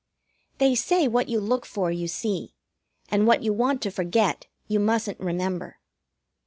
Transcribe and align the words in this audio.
They 0.57 0.73
say 0.73 1.07
what 1.07 1.29
you 1.29 1.39
look 1.39 1.63
for 1.63 1.91
you 1.91 2.07
see, 2.07 2.55
and 3.09 3.27
what 3.27 3.43
you 3.43 3.53
want 3.53 3.83
to 3.83 3.91
forget 3.91 4.47
you 4.67 4.79
mustn't 4.79 5.19
remember. 5.19 5.77